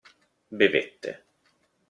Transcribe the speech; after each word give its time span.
Bevette. 0.57 1.11